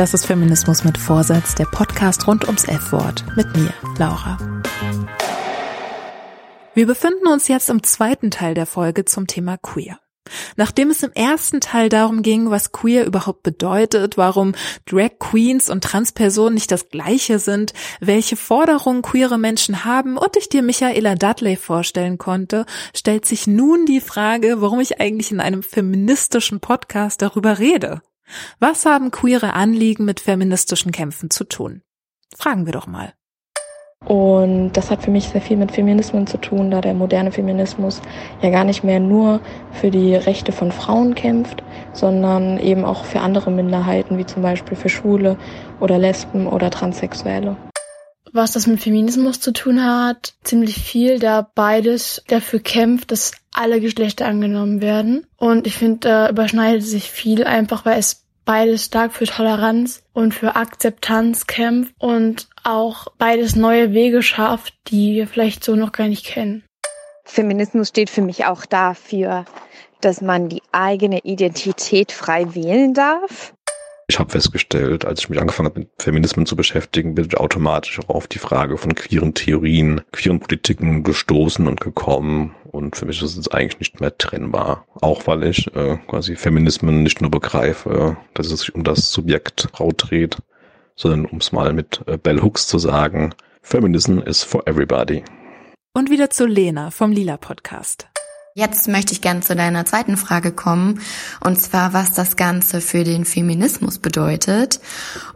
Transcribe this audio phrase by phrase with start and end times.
[0.00, 3.22] Das ist Feminismus mit Vorsatz, der Podcast rund ums F-Wort.
[3.36, 3.68] Mit mir,
[3.98, 4.38] Laura.
[6.72, 10.00] Wir befinden uns jetzt im zweiten Teil der Folge zum Thema Queer.
[10.56, 14.54] Nachdem es im ersten Teil darum ging, was queer überhaupt bedeutet, warum
[14.86, 20.48] Drag Queens und Transpersonen nicht das gleiche sind, welche Forderungen queere Menschen haben und ich
[20.48, 25.62] dir Michaela Dudley vorstellen konnte, stellt sich nun die Frage, warum ich eigentlich in einem
[25.62, 28.00] feministischen Podcast darüber rede.
[28.58, 31.82] Was haben queere Anliegen mit feministischen Kämpfen zu tun?
[32.36, 33.12] Fragen wir doch mal.
[34.06, 38.00] Und das hat für mich sehr viel mit Feminismus zu tun, da der moderne Feminismus
[38.40, 39.40] ja gar nicht mehr nur
[39.72, 44.76] für die Rechte von Frauen kämpft, sondern eben auch für andere Minderheiten, wie zum Beispiel
[44.76, 45.36] für Schwule
[45.80, 47.56] oder Lesben oder Transsexuelle.
[48.32, 53.80] Was das mit Feminismus zu tun hat, ziemlich viel, da beides dafür kämpft, dass alle
[53.80, 55.26] Geschlechter angenommen werden.
[55.36, 60.34] Und ich finde, da überschneidet sich viel einfach, weil es beides stark für Toleranz und
[60.34, 66.08] für Akzeptanz kämpft und auch beides neue Wege schafft, die wir vielleicht so noch gar
[66.08, 66.64] nicht kennen.
[67.24, 69.44] Feminismus steht für mich auch dafür,
[70.00, 73.52] dass man die eigene Identität frei wählen darf
[74.10, 78.00] ich habe festgestellt, als ich mich angefangen habe, mit Feminismen zu beschäftigen, bin ich automatisch
[78.00, 82.54] auch auf die Frage von queeren Theorien, queeren Politiken gestoßen und gekommen.
[82.72, 84.84] Und für mich ist es eigentlich nicht mehr trennbar.
[85.00, 89.68] Auch weil ich äh, quasi Feminismen nicht nur begreife, dass es sich um das Subjekt
[89.72, 90.38] Frau dreht,
[90.96, 93.32] sondern um es mal mit äh, Bell Hooks zu sagen,
[93.62, 95.22] Feminism is for everybody.
[95.94, 98.08] Und wieder zu Lena vom Lila Podcast.
[98.54, 101.00] Jetzt möchte ich gerne zu deiner zweiten Frage kommen,
[101.38, 104.80] und zwar, was das Ganze für den Feminismus bedeutet.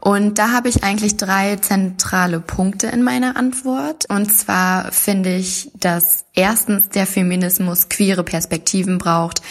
[0.00, 4.06] Und da habe ich eigentlich drei zentrale Punkte in meiner Antwort.
[4.08, 9.42] Und zwar finde ich, dass erstens der Feminismus queere Perspektiven braucht,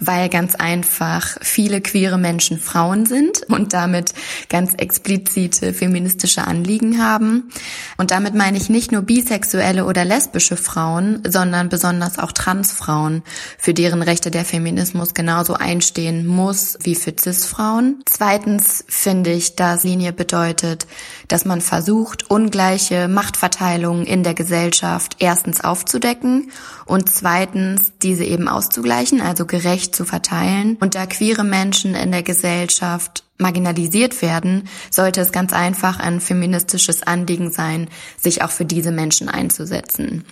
[0.00, 4.14] weil ganz einfach viele queere Menschen Frauen sind und damit
[4.48, 7.50] ganz explizite feministische Anliegen haben.
[7.96, 13.22] Und damit meine ich nicht nur bisexuelle oder lesbische Frauen, sondern besonders auch Transfrauen,
[13.58, 18.02] für deren Rechte der Feminismus genauso einstehen muss wie für Cis-Frauen.
[18.06, 20.86] Zweitens finde ich, dass Linie bedeutet,
[21.28, 26.50] dass man versucht, ungleiche Machtverteilungen in der Gesellschaft erstens aufzudecken
[26.86, 30.76] und zweitens diese eben auszugleichen, also gerecht zu verteilen.
[30.80, 37.02] Und da queere Menschen in der Gesellschaft marginalisiert werden, sollte es ganz einfach ein feministisches
[37.02, 37.88] Anliegen sein,
[38.20, 40.24] sich auch für diese Menschen einzusetzen.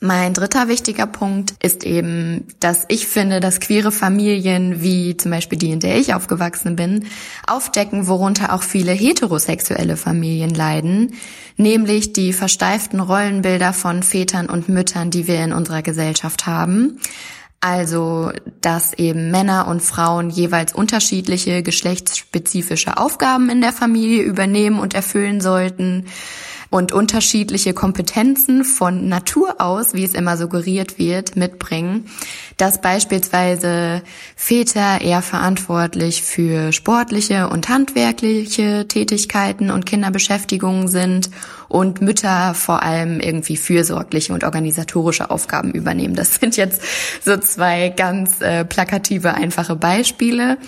[0.00, 5.58] Mein dritter wichtiger Punkt ist eben, dass ich finde, dass queere Familien, wie zum Beispiel
[5.58, 7.06] die, in der ich aufgewachsen bin,
[7.46, 11.14] aufdecken, worunter auch viele heterosexuelle Familien leiden,
[11.56, 17.00] nämlich die versteiften Rollenbilder von Vätern und Müttern, die wir in unserer Gesellschaft haben.
[17.60, 24.94] Also, dass eben Männer und Frauen jeweils unterschiedliche geschlechtsspezifische Aufgaben in der Familie übernehmen und
[24.94, 26.06] erfüllen sollten
[26.76, 32.04] und unterschiedliche Kompetenzen von Natur aus, wie es immer suggeriert wird, mitbringen,
[32.58, 34.02] dass beispielsweise
[34.36, 41.30] Väter eher verantwortlich für sportliche und handwerkliche Tätigkeiten und Kinderbeschäftigungen sind
[41.68, 46.14] und Mütter vor allem irgendwie fürsorgliche und organisatorische Aufgaben übernehmen.
[46.14, 46.82] Das sind jetzt
[47.24, 50.58] so zwei ganz äh, plakative, einfache Beispiele.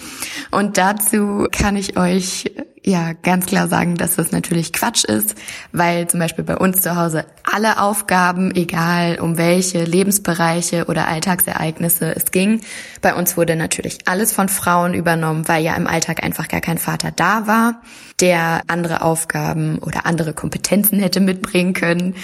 [0.50, 2.50] Und dazu kann ich euch
[2.85, 5.35] ja ganz klar sagen, dass das natürlich Quatsch ist,
[5.73, 12.15] weil zum Beispiel bei uns zu Hause alle Aufgaben, egal um welche Lebensbereiche oder Alltagsereignisse
[12.15, 12.61] es ging,
[13.01, 16.79] bei uns wurde natürlich alles von Frauen übernommen, weil ja im Alltag einfach gar kein
[16.79, 17.83] Vater da war,
[18.21, 22.15] der andere Aufgaben oder andere Kompetenzen hätte mitbringen können.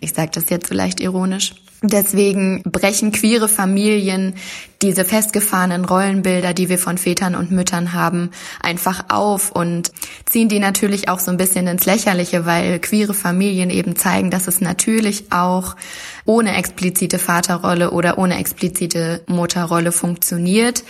[0.00, 1.54] Ich sage das jetzt so leicht ironisch.
[1.82, 4.34] Deswegen brechen queere Familien
[4.82, 8.30] diese festgefahrenen Rollenbilder, die wir von Vätern und Müttern haben,
[8.62, 9.90] einfach auf und
[10.26, 14.46] ziehen die natürlich auch so ein bisschen ins Lächerliche, weil queere Familien eben zeigen, dass
[14.46, 15.74] es natürlich auch
[16.30, 20.84] ohne explizite Vaterrolle oder ohne explizite Mutterrolle funktioniert.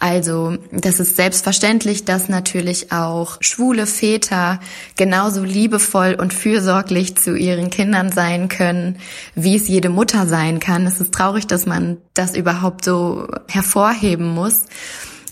[0.00, 4.58] Also das ist selbstverständlich, dass natürlich auch schwule Väter
[4.96, 8.96] genauso liebevoll und fürsorglich zu ihren Kindern sein können,
[9.34, 10.86] wie es jede Mutter sein kann.
[10.86, 14.64] Es ist traurig, dass man das überhaupt so hervorheben muss.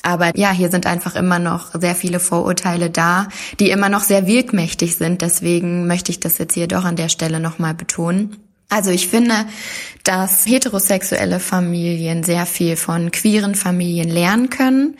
[0.03, 3.29] Aber ja, hier sind einfach immer noch sehr viele Vorurteile da,
[3.61, 5.23] die immer noch sehr wirkmächtig sind.
[5.23, 8.37] Deswegen möchte ich das jetzt hier doch an der Stelle nochmal betonen.
[8.75, 9.47] Also ich finde,
[10.03, 14.97] dass heterosexuelle Familien sehr viel von queeren Familien lernen können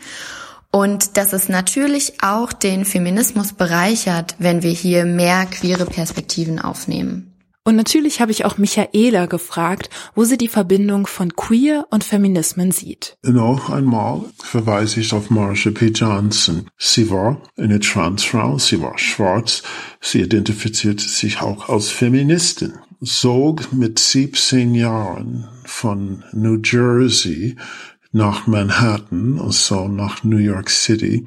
[0.71, 7.33] und dass es natürlich auch den Feminismus bereichert, wenn wir hier mehr queere Perspektiven aufnehmen.
[7.65, 12.71] Und natürlich habe ich auch Michaela gefragt, wo sie die Verbindung von Queer und Feminismen
[12.71, 13.17] sieht.
[13.23, 15.87] Noch einmal verweise ich auf Marsha P.
[15.87, 16.69] Johnson.
[16.77, 19.63] Sie war eine Transfrau, sie war schwarz,
[19.99, 27.55] sie identifizierte sich auch als Feministin zog mit 17 Jahren von New Jersey
[28.11, 31.25] nach Manhattan, also nach New York City.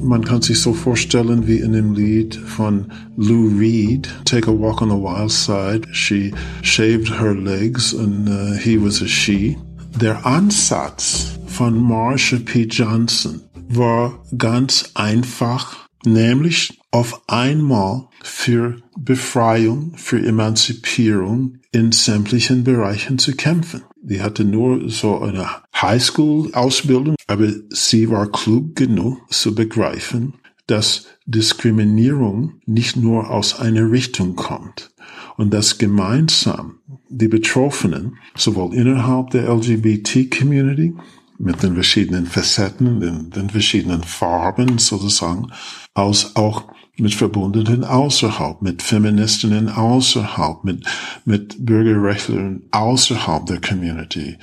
[0.00, 4.80] Man kann sich so vorstellen wie in dem Lied von Lou Reed, Take a Walk
[4.82, 5.88] on the Wild Side.
[5.92, 9.56] She shaved her legs and uh, he was a she.
[10.00, 12.64] Der Ansatz von Marsha P.
[12.64, 23.34] Johnson war ganz einfach, nämlich auf einmal für Befreiung, für Emanzipierung in sämtlichen Bereichen zu
[23.34, 23.82] kämpfen.
[24.02, 25.48] Die hatte nur so eine
[25.80, 30.34] Highschool-Ausbildung, aber sie war klug genug zu begreifen,
[30.66, 34.90] dass Diskriminierung nicht nur aus einer Richtung kommt
[35.36, 40.94] und dass gemeinsam die Betroffenen sowohl innerhalb der LGBT-Community
[41.38, 45.52] mit den verschiedenen Facetten, den, den verschiedenen Farben sozusagen,
[45.94, 46.64] als auch
[46.98, 50.84] mit Verbundenen außerhalb, mit Feministinnen außerhalb, mit,
[51.24, 54.38] mit Bürgerrechtlern außerhalb der Community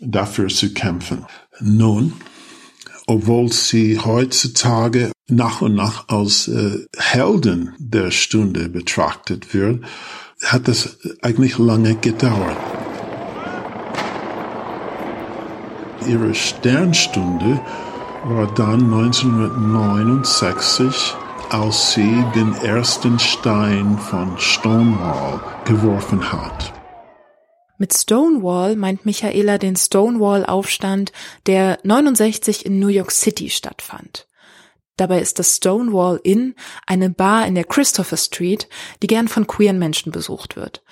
[0.00, 1.26] dafür zu kämpfen.
[1.60, 2.14] Nun,
[3.06, 9.84] obwohl sie heutzutage nach und nach als äh, Helden der Stunde betrachtet wird,
[10.44, 12.56] hat das eigentlich lange gedauert.
[16.06, 17.60] Ihre Sternstunde
[18.24, 21.14] war dann 1969
[21.52, 26.72] als sie den ersten Stein von Stonewall geworfen hat.
[27.76, 31.12] Mit Stonewall meint Michaela den Stonewall-Aufstand,
[31.46, 34.26] der 69 in New York City stattfand.
[35.02, 36.54] Dabei ist das Stonewall Inn
[36.86, 38.68] eine Bar in der Christopher Street,
[39.02, 40.84] die gern von queeren Menschen besucht wird.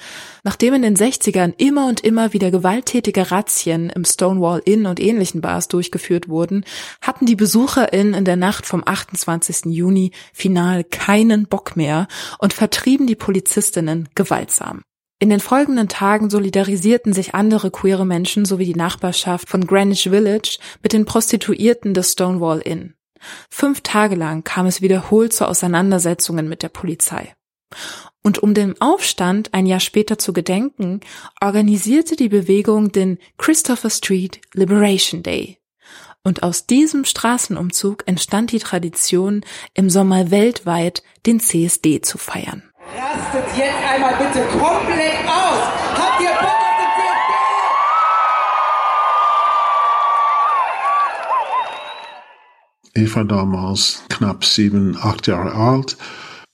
[0.43, 5.43] Nachdem in den 60ern immer und immer wieder gewalttätige Razzien im Stonewall Inn und ähnlichen
[5.43, 6.65] Bars durchgeführt wurden,
[7.01, 9.67] hatten die BesucherInnen in der Nacht vom 28.
[9.67, 12.09] Juni final keinen Bock mehr
[12.41, 14.83] und vertrieben die Polizistinnen gewaltsam.
[15.21, 20.59] In den folgenden Tagen solidarisierten sich andere queere Menschen sowie die Nachbarschaft von Greenwich Village
[20.83, 22.95] mit den Prostituierten des Stonewall Inn.
[23.51, 27.35] Fünf Tage lang kam es wiederholt zu Auseinandersetzungen mit der Polizei.
[28.23, 31.01] Und um dem Aufstand ein Jahr später zu gedenken,
[31.41, 35.59] organisierte die Bewegung den Christopher Street Liberation Day.
[36.23, 39.43] Und aus diesem Straßenumzug entstand die Tradition,
[39.73, 42.71] im Sommer weltweit den CSD zu feiern.
[42.95, 45.80] Rastet jetzt einmal bitte komplett aus!
[52.95, 55.97] Ich war damals knapp sieben, acht Jahre alt.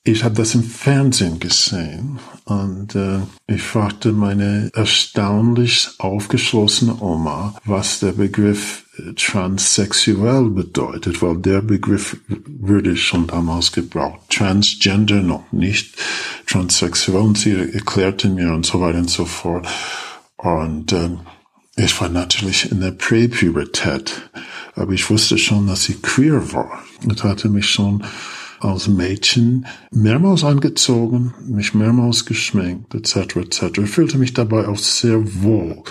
[0.08, 7.98] Ich habe das im Fernsehen gesehen und äh, ich fragte meine erstaunlich aufgeschlossene Oma, was
[7.98, 14.20] der Begriff äh, transsexuell bedeutet, weil der Begriff würde schon damals gebraucht.
[14.30, 15.96] Transgender noch nicht,
[16.46, 19.66] transsexuell und sie erklärte mir und so weiter und so fort.
[20.36, 21.10] Und äh,
[21.76, 24.30] ich war natürlich in der Präpubertät
[24.76, 26.82] aber ich wusste schon, dass sie queer war.
[27.10, 28.04] Ich hatte mich schon
[28.60, 33.78] als Mädchen mehrmals angezogen, mich mehrmals geschminkt, etc., etc.
[33.82, 35.82] Ich fühlte mich dabei auch sehr wohl.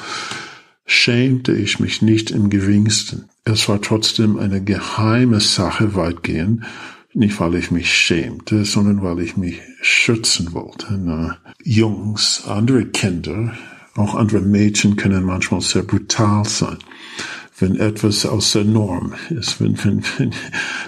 [0.85, 3.25] Schämte ich mich nicht im geringsten.
[3.43, 6.63] Es war trotzdem eine geheime Sache weitgehend,
[7.13, 10.99] nicht weil ich mich schämte, sondern weil ich mich schützen wollte.
[10.99, 13.53] Na, Jungs, andere Kinder,
[13.95, 16.77] auch andere Mädchen können manchmal sehr brutal sein
[17.57, 20.33] wenn etwas aus der Norm ist, wenn, wenn, wenn,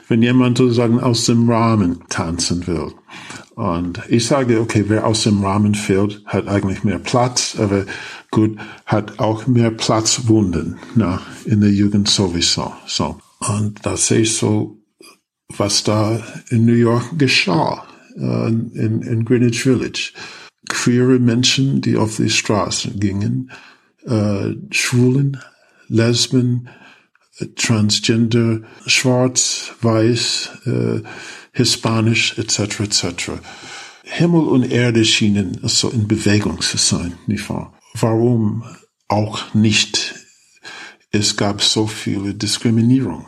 [0.07, 2.91] wenn jemand sozusagen aus dem Rahmen tanzen will.
[3.55, 7.85] Und ich sage, okay, wer aus dem Rahmen fällt, hat eigentlich mehr Platz, aber
[8.31, 13.17] gut, hat auch mehr Platzwunden, na, in der Jugend sowieso, so.
[13.39, 14.77] Und da sehe ich so,
[15.57, 17.83] was da in New York geschah,
[18.15, 20.11] äh, in, in Greenwich Village.
[20.69, 23.51] Queere Menschen, die auf die Straßen gingen,
[24.05, 25.38] äh, Schwulen,
[25.88, 26.69] Lesben,
[27.55, 31.01] Transgender, Schwarz, Weiß, äh,
[31.51, 33.31] Hispanisch, etc., etc.
[34.03, 37.74] Himmel und Erde schienen so in Bewegung zu sein, nicht wahr?
[37.93, 38.63] Warum
[39.07, 40.15] auch nicht?
[41.12, 43.27] Es gab so viele Diskriminierung.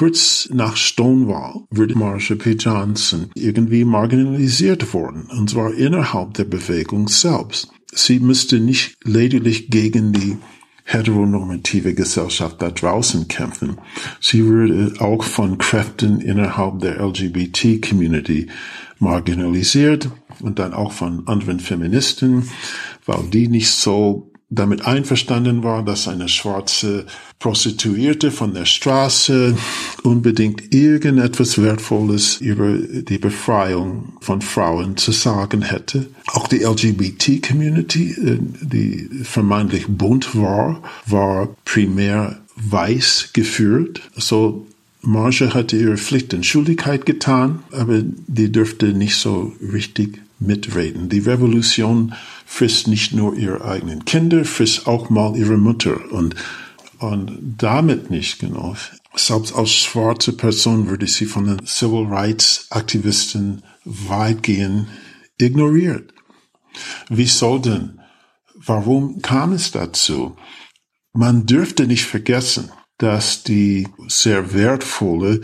[0.00, 2.52] Kurz nach Stonewall würde Marsha P.
[2.52, 7.68] Johnson irgendwie marginalisiert worden, und zwar innerhalb der Bewegung selbst.
[7.92, 10.38] Sie müsste nicht lediglich gegen die
[10.84, 13.76] heteronormative Gesellschaft da draußen kämpfen.
[14.22, 18.46] Sie würde auch von Kräften innerhalb der LGBT-Community
[19.00, 20.08] marginalisiert
[20.40, 22.48] und dann auch von anderen Feministen,
[23.04, 27.06] weil die nicht so damit einverstanden war, dass eine schwarze
[27.38, 29.56] Prostituierte von der Straße
[30.02, 36.08] unbedingt irgendetwas Wertvolles über die Befreiung von Frauen zu sagen hätte.
[36.26, 44.02] Auch die LGBT-Community, äh, die vermeintlich bunt war, war primär weiß geführt.
[44.16, 44.66] So
[45.00, 51.08] Marge hatte ihre Pflicht und Schuldigkeit getan, aber die dürfte nicht so richtig mitreden.
[51.08, 52.14] Die Revolution
[52.50, 56.34] frisst nicht nur ihre eigenen Kinder, frisst auch mal ihre Mutter und,
[56.98, 58.74] und damit nicht genau.
[59.14, 64.88] Selbst als schwarze Person würde sie von den Civil Rights Aktivisten weitgehend
[65.38, 66.12] ignoriert.
[67.08, 68.00] Wieso denn?
[68.56, 70.36] Warum kam es dazu?
[71.12, 75.40] Man dürfte nicht vergessen, dass die sehr wertvolle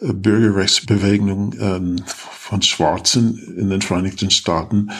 [0.00, 4.90] äh, Bürgerrechtsbewegung ähm, von Schwarzen in den Vereinigten Staaten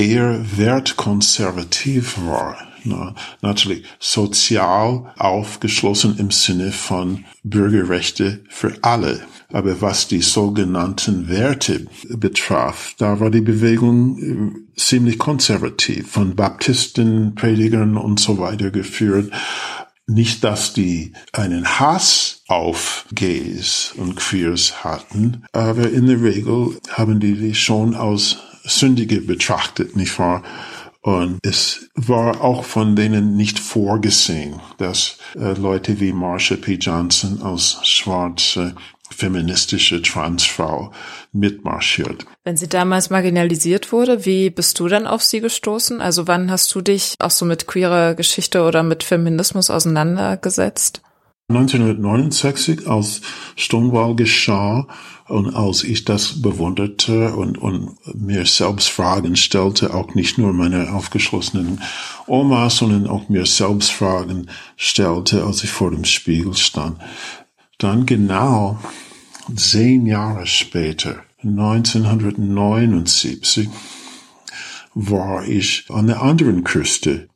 [0.00, 2.56] eher wertkonservativ war.
[2.84, 9.20] Na, natürlich sozial aufgeschlossen im Sinne von Bürgerrechte für alle.
[9.52, 17.34] Aber was die sogenannten Werte betraf, da war die Bewegung äh, ziemlich konservativ, von Baptisten,
[17.34, 19.30] Predigern und so weiter geführt.
[20.06, 27.20] Nicht, dass die einen Hass auf Gays und Queers hatten, aber in der Regel haben
[27.20, 30.42] die die schon aus Sündige betrachtet, nicht wahr?
[31.02, 36.74] Und es war auch von denen nicht vorgesehen, dass äh, Leute wie Marsha P.
[36.74, 38.74] Johnson als schwarze
[39.10, 40.92] feministische Transfrau
[41.32, 42.26] mitmarschiert.
[42.44, 46.00] Wenn sie damals marginalisiert wurde, wie bist du dann auf sie gestoßen?
[46.00, 51.02] Also wann hast du dich auch so mit queerer Geschichte oder mit Feminismus auseinandergesetzt?
[51.50, 53.20] 1969, als
[53.56, 54.86] Stonewall geschah
[55.28, 60.92] und als ich das bewunderte und, und mir selbst Fragen stellte, auch nicht nur meine
[60.92, 61.80] aufgeschlossenen
[62.26, 66.98] Oma, sondern auch mir selbst Fragen stellte, als ich vor dem Spiegel stand.
[67.78, 68.78] Dann genau
[69.56, 73.68] zehn Jahre später, 1979,
[74.94, 77.28] war ich an der anderen Küste,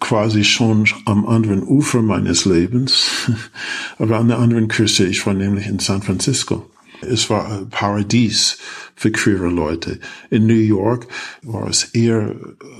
[0.00, 3.30] quasi schon am anderen Ufer meines Lebens,
[3.98, 5.04] aber an der anderen Küste.
[5.04, 6.68] Ich war nämlich in San Francisco.
[7.02, 8.58] Es war ein Paradies
[8.94, 9.98] für queere Leute.
[10.30, 11.08] In New York
[11.42, 12.36] war es eher,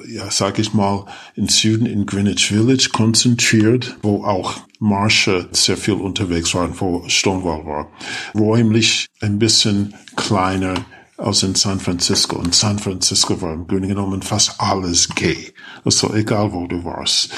[0.09, 5.95] ja, sag ich mal, im Süden in Greenwich Village konzentriert, wo auch Marsha sehr viel
[5.95, 7.89] unterwegs waren, wo Stonewall war.
[8.35, 10.75] Räumlich ein bisschen kleiner,
[11.23, 12.37] als in San Francisco.
[12.37, 15.53] Und San Francisco war im Grunde genommen fast alles gay.
[15.85, 17.31] Also egal wo du warst.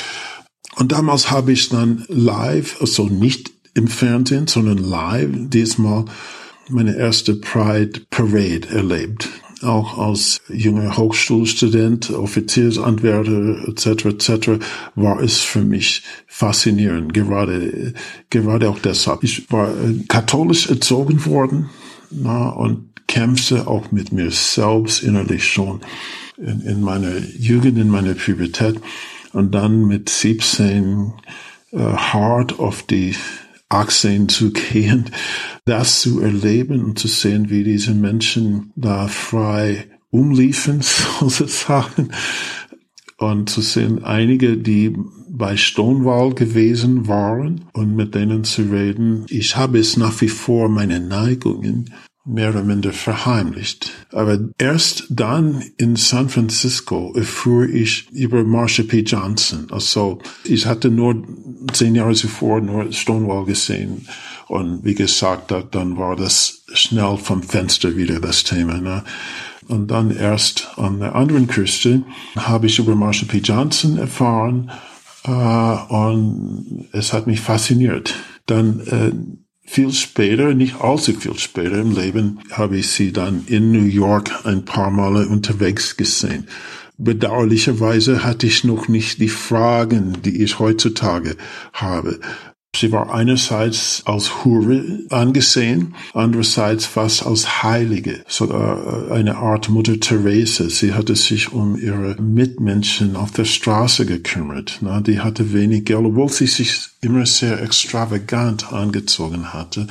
[0.76, 6.04] Und damals habe ich dann live, also nicht im Fernsehen, sondern live, diesmal
[6.68, 9.28] meine erste Pride Parade erlebt.
[9.62, 14.06] Auch als junger Hochschulstudent, Offiziersanwärter etc.
[14.06, 14.50] etc.
[14.94, 17.14] war es für mich faszinierend.
[17.14, 17.94] Gerade
[18.28, 19.22] gerade auch deshalb.
[19.24, 19.72] Ich war
[20.08, 21.70] katholisch erzogen worden
[22.10, 25.80] na, und kämpfte auch mit mir selbst innerlich schon
[26.36, 28.80] in, in meiner Jugend, in meiner Pubertät
[29.32, 31.12] und dann mit 17
[31.72, 33.14] äh, hart auf die
[33.68, 35.10] Achsen zu gehen,
[35.64, 42.10] das zu erleben und zu sehen, wie diese Menschen da frei umliefen, sozusagen,
[43.18, 44.96] und zu sehen, einige, die
[45.28, 49.24] bei Stonewall gewesen waren und mit denen zu reden.
[49.28, 51.92] Ich habe es nach wie vor meine Neigungen
[52.24, 53.90] mehr oder minder verheimlicht.
[54.10, 59.00] Aber erst dann in San Francisco erfuhr ich über Marsha P.
[59.00, 59.66] Johnson.
[59.70, 61.22] Also ich hatte nur
[61.72, 64.08] zehn Jahre zuvor nur Stonewall gesehen.
[64.48, 68.80] Und wie gesagt, dann war das schnell vom Fenster wieder das Thema.
[68.80, 69.04] Ne?
[69.68, 72.04] Und dann erst an der anderen Küste
[72.36, 73.38] habe ich über Marsha P.
[73.38, 74.70] Johnson erfahren.
[75.24, 78.14] Äh, und es hat mich fasziniert.
[78.46, 83.72] Dann äh, viel später, nicht allzu viel später im Leben, habe ich sie dann in
[83.72, 86.46] New York ein paar Male unterwegs gesehen.
[86.96, 91.36] Bedauerlicherweise hatte ich noch nicht die Fragen, die ich heutzutage
[91.72, 92.20] habe.
[92.76, 100.00] Sie war einerseits als Hure angesehen, andererseits fast als Heilige, sogar äh, eine Art Mutter
[100.00, 100.68] Teresa.
[100.68, 104.78] Sie hatte sich um ihre Mitmenschen auf der Straße gekümmert.
[104.80, 109.86] Na, die hatte wenig Geld, obwohl sie sich immer sehr extravagant angezogen hatte.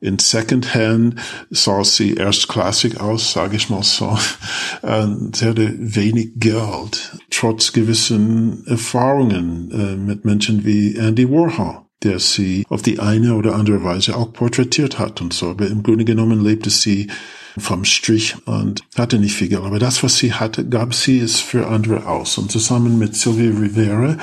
[0.00, 1.18] In Secondhand
[1.50, 4.18] sah sie erstklassig aus, sage ich mal so.
[4.82, 12.64] Sie hatte wenig Geld, trotz gewissen Erfahrungen äh, mit Menschen wie Andy Warhol der sie
[12.68, 15.50] auf die eine oder andere Weise auch porträtiert hat und so.
[15.50, 17.08] Aber im Grunde genommen lebte sie
[17.58, 19.62] vom Strich und hatte nicht viel Geld.
[19.62, 22.38] Aber das, was sie hatte, gab sie es für andere aus.
[22.38, 24.16] Und zusammen mit Sylvia Rivera,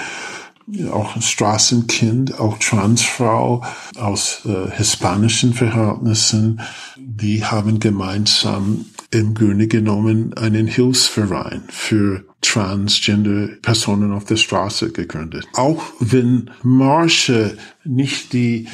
[0.91, 3.63] auch Straßenkind, auch Transfrau
[3.97, 6.61] aus äh, hispanischen Verhältnissen,
[6.97, 15.45] die haben gemeinsam im Grunde genommen einen Hilfsverein für Transgender-Personen auf der Straße gegründet.
[15.53, 17.51] Auch wenn Marsha
[17.83, 18.67] nicht die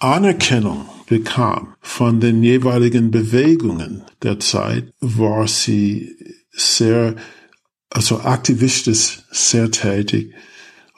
[0.00, 6.16] Anerkennung bekam von den jeweiligen Bewegungen der Zeit, war sie
[6.50, 7.14] sehr,
[7.90, 10.34] also aktivistisch sehr tätig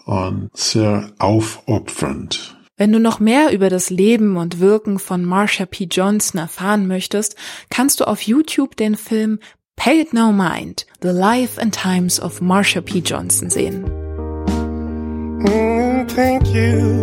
[0.06, 2.55] und sehr aufopfernd.
[2.78, 5.84] Wenn du noch mehr über das Leben und Wirken von Marsha P.
[5.90, 7.34] Johnson erfahren möchtest,
[7.70, 9.38] kannst du auf YouTube den Film
[9.76, 13.00] Pay It No Mind, The Life and Times of Marsha P.
[13.00, 13.84] Johnson sehen.
[15.40, 17.02] Mm, thank you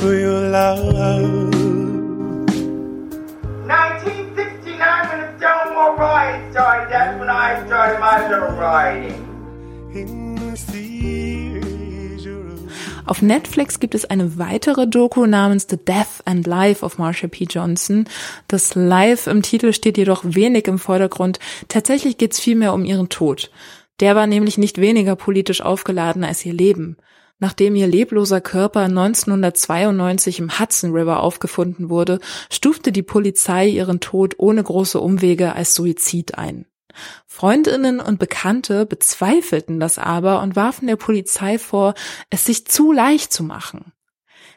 [0.00, 1.52] for your love.
[3.66, 9.32] 1969 when the Stonewall Riot started, that's when I started my little rioting.
[13.04, 17.44] Auf Netflix gibt es eine weitere Doku namens The Death and Life of Marsha P.
[17.44, 18.08] Johnson.
[18.46, 21.40] Das Life im Titel steht jedoch wenig im Vordergrund.
[21.68, 23.50] Tatsächlich geht es vielmehr um ihren Tod.
[23.98, 26.96] Der war nämlich nicht weniger politisch aufgeladen als ihr Leben.
[27.40, 34.34] Nachdem ihr lebloser Körper 1992 im Hudson River aufgefunden wurde, stufte die Polizei ihren Tod
[34.38, 36.66] ohne große Umwege als Suizid ein.
[37.26, 41.94] Freundinnen und Bekannte bezweifelten das aber und warfen der Polizei vor,
[42.30, 43.92] es sich zu leicht zu machen.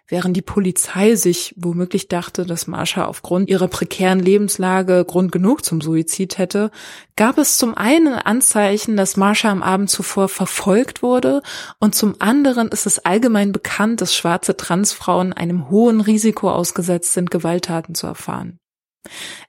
[0.08, 5.82] Während die Polizei sich womöglich dachte, dass Marsha aufgrund ihrer prekären Lebenslage Grund genug zum
[5.82, 6.70] Suizid hätte,
[7.16, 11.42] gab es zum einen Anzeichen, dass Marsha am Abend zuvor verfolgt wurde
[11.80, 17.32] und zum anderen ist es allgemein bekannt, dass schwarze Transfrauen einem hohen Risiko ausgesetzt sind,
[17.32, 18.60] Gewalttaten zu erfahren.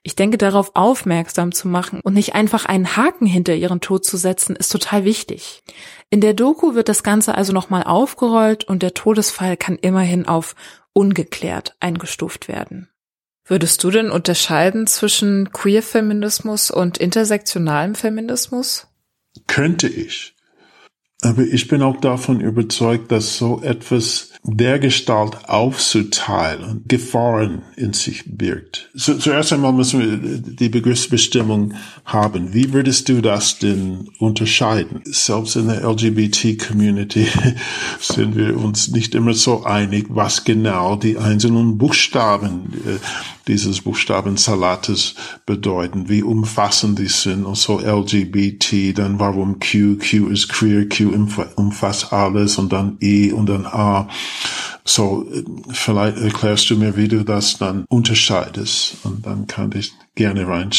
[0.03, 4.17] Ich denke, darauf aufmerksam zu machen und nicht einfach einen Haken hinter ihren Tod zu
[4.17, 5.63] setzen, ist total wichtig.
[6.09, 10.55] In der Doku wird das Ganze also nochmal aufgerollt und der Todesfall kann immerhin auf
[10.93, 12.89] ungeklärt eingestuft werden.
[13.45, 18.87] Würdest du denn unterscheiden zwischen Queer-Feminismus und intersektionalem Feminismus?
[19.47, 20.35] Könnte ich.
[21.21, 28.89] Aber ich bin auch davon überzeugt, dass so etwas dergestalt aufzuteilen Gefahren in sich birgt.
[28.93, 31.73] So, zuerst einmal müssen wir die Begriffsbestimmung
[32.05, 32.53] haben.
[32.53, 35.01] Wie würdest du das denn unterscheiden?
[35.05, 37.27] Selbst in der LGBT-Community
[37.99, 42.99] sind wir uns nicht immer so einig, was genau die einzelnen Buchstaben äh,
[43.47, 47.45] dieses Buchstabensalates bedeuten, wie umfassend die sind.
[47.45, 51.11] Und so LGBT, dann warum Q, Q ist queer, Q
[51.55, 54.09] umfasst alles und dann E und dann A.
[54.85, 55.27] So,
[55.69, 60.71] vielleicht erklärst du mir, wie du das dann unterscheidest und dann kann ich gerne rein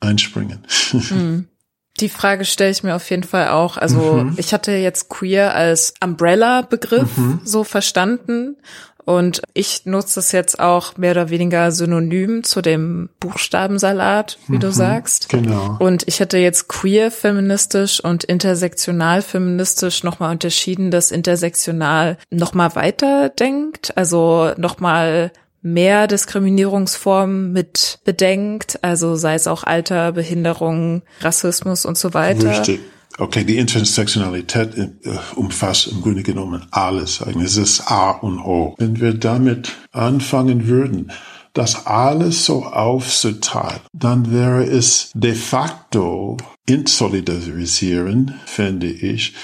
[0.00, 0.66] einspringen.
[0.92, 1.48] Mhm.
[2.00, 3.76] Die Frage stelle ich mir auf jeden Fall auch.
[3.76, 4.34] Also mhm.
[4.36, 7.40] ich hatte jetzt queer als Umbrella-Begriff mhm.
[7.44, 8.56] so verstanden
[9.04, 14.60] und ich nutze es jetzt auch mehr oder weniger synonym zu dem Buchstabensalat, wie mhm,
[14.60, 15.28] du sagst.
[15.28, 15.76] Genau.
[15.78, 23.28] Und ich hätte jetzt queer feministisch und intersektional feministisch nochmal unterschieden, dass intersektional nochmal weiter
[23.28, 31.96] denkt, also nochmal mehr Diskriminierungsformen mit bedenkt, also sei es auch Alter, Behinderung, Rassismus und
[31.96, 32.50] so weiter.
[32.50, 32.80] Richtig.
[33.16, 34.90] Okay, die Intersektionalität äh,
[35.36, 37.20] umfasst im Grunde genommen alles.
[37.20, 38.74] Es ist A und O.
[38.78, 41.12] Wenn wir damit anfangen würden,
[41.52, 49.34] das alles so aufzuteilen, dann wäre es de facto insolidarisieren, finde ich.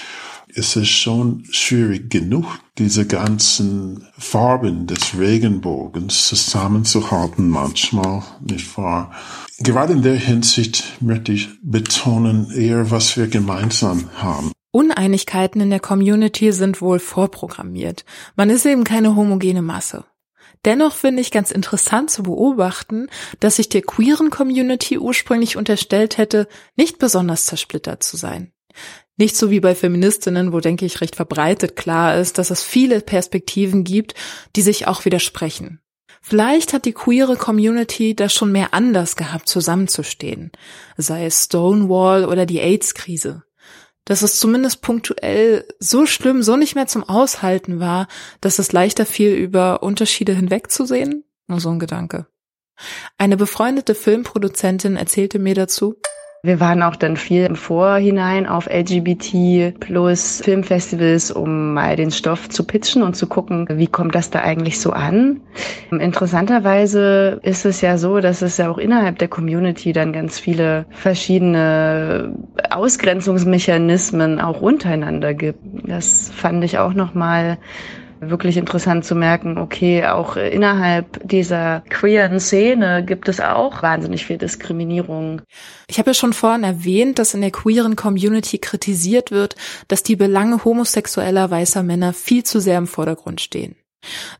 [0.53, 2.45] Es ist schon schwierig genug,
[2.77, 9.13] diese ganzen Farben des Regenbogens zusammenzuhalten manchmal, nicht wahr?
[9.59, 14.51] Gerade in der Hinsicht möchte ich betonen eher, was wir gemeinsam haben.
[14.71, 18.05] Uneinigkeiten in der Community sind wohl vorprogrammiert.
[18.35, 20.05] Man ist eben keine homogene Masse.
[20.65, 23.07] Dennoch finde ich ganz interessant zu beobachten,
[23.39, 28.53] dass sich der queeren Community ursprünglich unterstellt hätte, nicht besonders zersplittert zu sein.
[29.17, 33.01] Nicht so wie bei Feministinnen, wo denke ich recht verbreitet klar ist, dass es viele
[33.01, 34.15] Perspektiven gibt,
[34.55, 35.79] die sich auch widersprechen.
[36.21, 40.51] Vielleicht hat die queere Community das schon mehr anders gehabt, zusammenzustehen,
[40.97, 43.43] sei es Stonewall oder die AIDS-Krise
[44.05, 48.07] dass es zumindest punktuell so schlimm, so nicht mehr zum Aushalten war,
[48.41, 51.23] dass es leichter fiel, über Unterschiede hinwegzusehen?
[51.47, 52.27] Nur so ein Gedanke.
[53.17, 55.95] Eine befreundete Filmproduzentin erzählte mir dazu,
[56.43, 62.49] wir waren auch dann viel im Vorhinein auf LGBT plus Filmfestivals, um mal den Stoff
[62.49, 65.41] zu pitchen und zu gucken, wie kommt das da eigentlich so an.
[65.91, 70.85] Interessanterweise ist es ja so, dass es ja auch innerhalb der Community dann ganz viele
[70.89, 72.33] verschiedene
[72.71, 75.59] Ausgrenzungsmechanismen auch untereinander gibt.
[75.87, 77.59] Das fand ich auch nochmal
[78.21, 84.37] wirklich interessant zu merken, okay, auch innerhalb dieser queeren Szene gibt es auch wahnsinnig viel
[84.37, 85.41] Diskriminierung.
[85.87, 89.55] Ich habe ja schon vorhin erwähnt, dass in der queeren Community kritisiert wird,
[89.87, 93.75] dass die Belange homosexueller weißer Männer viel zu sehr im Vordergrund stehen.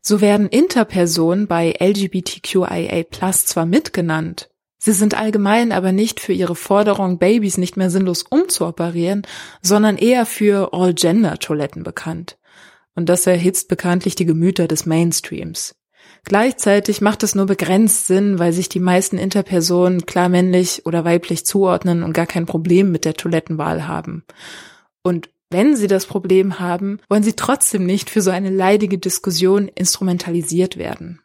[0.00, 4.48] So werden Interpersonen bei LGBTQIA Plus zwar mitgenannt,
[4.84, 9.22] Sie sind allgemein aber nicht für ihre Forderung, Babys nicht mehr sinnlos umzuoperieren,
[9.60, 12.36] sondern eher für All-Gender-Toiletten bekannt
[12.94, 15.74] und das erhitzt bekanntlich die Gemüter des Mainstreams.
[16.24, 21.44] Gleichzeitig macht es nur begrenzt Sinn, weil sich die meisten Interpersonen klar männlich oder weiblich
[21.44, 24.24] zuordnen und gar kein Problem mit der Toilettenwahl haben.
[25.02, 29.68] Und wenn sie das Problem haben, wollen sie trotzdem nicht für so eine leidige Diskussion
[29.68, 31.20] instrumentalisiert werden.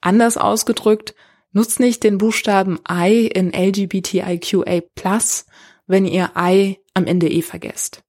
[0.00, 1.14] Anders ausgedrückt,
[1.52, 4.82] nutzt nicht den Buchstaben I in LGBTIQA+,
[5.86, 8.02] wenn ihr I am Ende eh vergesst.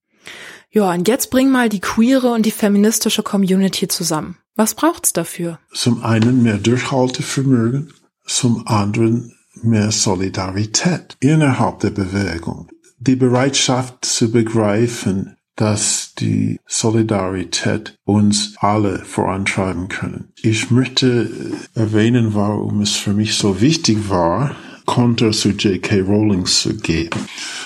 [0.75, 4.39] Ja, und jetzt bring mal die queere und die feministische Community zusammen.
[4.55, 5.59] Was braucht's dafür?
[5.71, 7.93] Zum einen mehr Durchhaltevermögen,
[8.25, 12.69] zum anderen mehr Solidarität innerhalb der Bewegung.
[12.97, 20.33] Die Bereitschaft zu begreifen, dass die Solidarität uns alle vorantreiben können.
[20.41, 21.29] Ich möchte
[21.75, 26.01] erwähnen, warum es für mich so wichtig war, Konter zu J.K.
[26.01, 27.19] Rowling zu geben.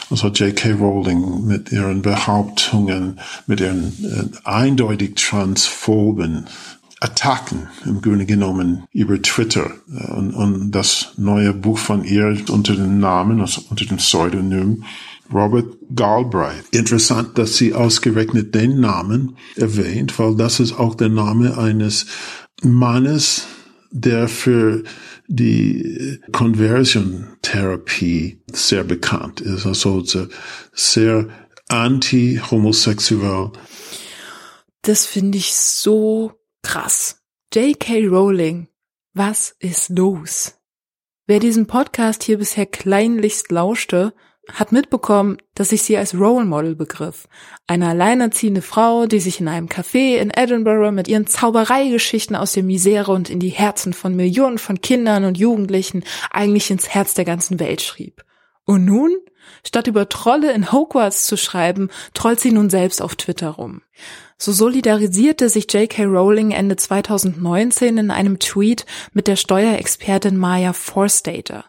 [0.09, 0.73] Also J.K.
[0.73, 6.45] Rowling mit ihren Behauptungen, mit ihren äh, eindeutig transphoben
[6.99, 9.71] Attacken im Grunde genommen über Twitter
[10.15, 14.83] und, und das neue Buch von ihr unter dem Namen, also unter dem Pseudonym
[15.31, 16.65] Robert Galbraith.
[16.71, 22.07] Interessant, dass sie ausgerechnet den Namen erwähnt, weil das ist auch der Name eines
[22.63, 23.45] Mannes,
[23.91, 24.83] der für
[25.27, 30.03] die Conversion-Therapie sehr bekannt ist, also
[30.73, 31.27] sehr
[31.69, 33.51] anti-homosexuell.
[34.81, 37.21] Das finde ich so krass.
[37.53, 38.07] J.K.
[38.07, 38.67] Rowling,
[39.13, 40.55] was ist los?
[41.25, 44.13] Wer diesen Podcast hier bisher kleinlichst lauschte,
[44.53, 47.27] hat mitbekommen, dass ich sie als Role Model begriff.
[47.67, 52.63] Eine alleinerziehende Frau, die sich in einem Café in Edinburgh mit ihren Zaubereigeschichten aus der
[52.63, 57.25] Misere und in die Herzen von Millionen von Kindern und Jugendlichen eigentlich ins Herz der
[57.25, 58.23] ganzen Welt schrieb.
[58.65, 59.15] Und nun?
[59.65, 63.81] Statt über Trolle in Hogwarts zu schreiben, trollt sie nun selbst auf Twitter rum.
[64.37, 66.03] So solidarisierte sich J.K.
[66.03, 71.65] Rowling Ende 2019 in einem Tweet mit der Steuerexpertin Maya Forstater.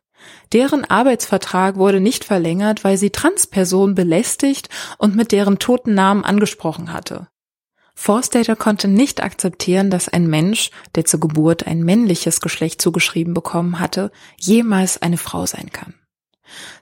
[0.53, 6.93] Deren Arbeitsvertrag wurde nicht verlängert, weil sie Transpersonen belästigt und mit deren toten Namen angesprochen
[6.93, 7.29] hatte.
[7.95, 13.81] Forstater konnte nicht akzeptieren, dass ein Mensch, der zur Geburt ein männliches Geschlecht zugeschrieben bekommen
[13.81, 15.95] hatte, jemals eine Frau sein kann.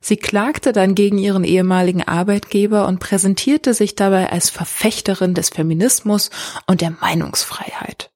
[0.00, 6.30] Sie klagte dann gegen ihren ehemaligen Arbeitgeber und präsentierte sich dabei als Verfechterin des Feminismus
[6.66, 8.10] und der Meinungsfreiheit.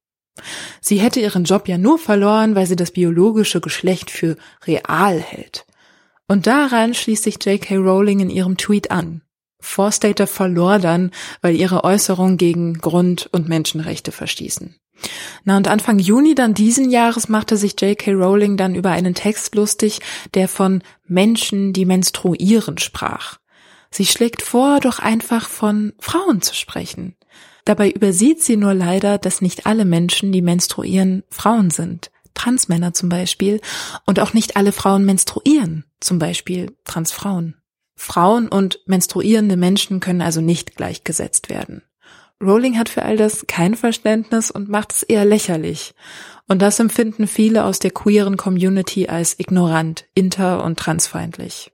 [0.81, 5.67] Sie hätte ihren Job ja nur verloren, weil sie das biologische Geschlecht für real hält.
[6.27, 7.77] Und daran schließt sich J.K.
[7.77, 9.23] Rowling in ihrem Tweet an.
[9.61, 11.11] Forstater verlor dann,
[11.43, 14.77] weil ihre Äußerungen gegen Grund- und Menschenrechte verstießen.
[15.45, 18.13] Na und Anfang Juni dann diesen Jahres machte sich J.K.
[18.13, 20.01] Rowling dann über einen Text lustig,
[20.35, 23.39] der von Menschen, die menstruieren sprach.
[23.91, 27.17] Sie schlägt vor, doch einfach von Frauen zu sprechen.
[27.71, 32.11] Dabei übersieht sie nur leider, dass nicht alle Menschen, die menstruieren, Frauen sind.
[32.35, 33.61] Transmänner zum Beispiel,
[34.07, 37.55] und auch nicht alle Frauen menstruieren, zum Beispiel Transfrauen.
[37.95, 41.83] Frauen und menstruierende Menschen können also nicht gleichgesetzt werden.
[42.43, 45.95] Rowling hat für all das kein Verständnis und macht es eher lächerlich.
[46.49, 51.71] Und das empfinden viele aus der queeren Community als ignorant, inter- und transfeindlich.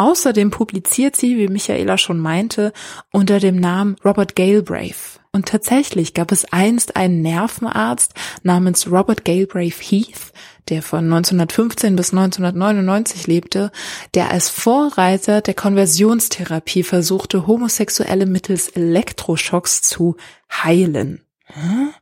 [0.00, 2.72] Außerdem publiziert sie, wie Michaela schon meinte,
[3.12, 5.20] unter dem Namen Robert Galbraith.
[5.30, 10.32] Und tatsächlich gab es einst einen Nervenarzt namens Robert Galbraith Heath,
[10.70, 13.72] der von 1915 bis 1999 lebte,
[14.14, 20.16] der als Vorreiter der Konversionstherapie versuchte, Homosexuelle mittels Elektroschocks zu
[20.50, 21.20] heilen.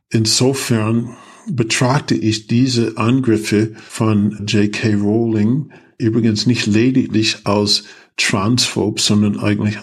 [0.09, 1.17] Insofern
[1.49, 4.93] betrachte ich diese Angriffe von J.K.
[4.93, 7.83] Rowling übrigens nicht lediglich aus
[8.17, 9.77] transphob, sondern eigentlich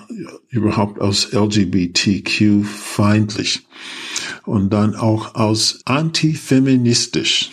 [0.48, 3.66] überhaupt aus LGBTQ feindlich
[4.44, 7.50] und dann auch aus antifeministisch,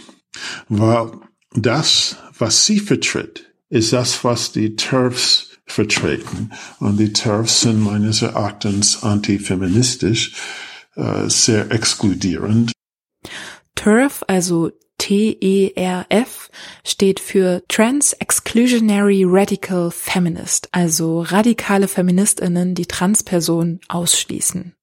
[0.67, 1.11] weil
[1.53, 6.51] das, was sie vertritt, ist das, was die TERFs vertreten.
[6.79, 10.33] Und die TERFs sind meines Erachtens antifeministisch,
[10.95, 12.71] äh, sehr exkludierend.
[13.75, 16.49] TERF, also T-E-R-F
[16.85, 24.75] steht für Trans Exclusionary Radical Feminist, also radikale Feministinnen, die Transpersonen ausschließen.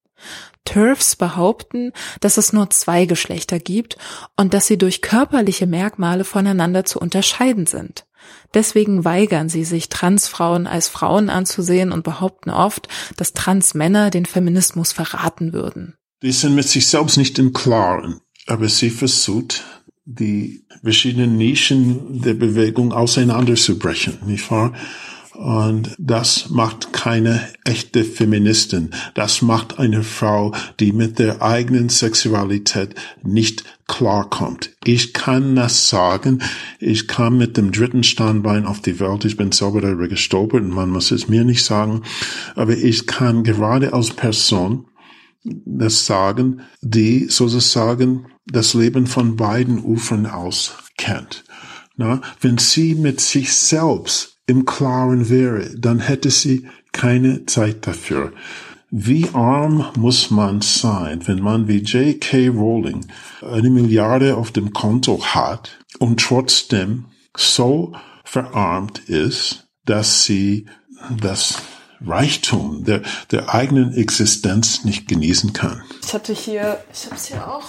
[0.64, 3.96] TERFs behaupten, dass es nur zwei Geschlechter gibt
[4.36, 8.04] und dass sie durch körperliche Merkmale voneinander zu unterscheiden sind.
[8.52, 14.92] Deswegen weigern sie sich, Transfrauen als Frauen anzusehen und behaupten oft, dass Transmänner den Feminismus
[14.92, 15.96] verraten würden.
[16.22, 19.64] Die sind mit sich selbst nicht im Klaren, aber sie versucht,
[20.14, 24.72] die verschiedenen Nischen der Bewegung auseinanderzubrechen, nicht wahr?
[25.34, 28.90] Und das macht keine echte Feministin.
[29.14, 34.72] Das macht eine Frau, die mit der eigenen Sexualität nicht klarkommt.
[34.84, 36.42] Ich kann das sagen.
[36.78, 39.24] Ich kam mit dem dritten Standbein auf die Welt.
[39.24, 42.02] Ich bin selber darüber gestolpert und man muss es mir nicht sagen.
[42.54, 44.84] Aber ich kann gerade als Person
[45.42, 51.44] das sagen, die sozusagen das Leben von beiden Ufern aus kennt.
[51.96, 58.32] Na, wenn sie mit sich selbst im Klaren wäre, dann hätte sie keine Zeit dafür.
[58.90, 62.48] Wie arm muss man sein, wenn man wie J.K.
[62.48, 63.06] Rowling
[63.40, 67.04] eine Milliarde auf dem Konto hat und trotzdem
[67.36, 67.92] so
[68.24, 70.66] verarmt ist, dass sie
[71.20, 71.62] das
[72.04, 75.82] Reichtum der, der eigenen Existenz nicht genießen kann.
[76.04, 77.64] Ich hatte hier, ich habe es hier auch